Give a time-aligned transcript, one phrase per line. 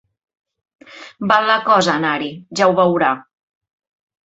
[1.33, 3.13] Val la cosa anar-hi, ja ho veurà.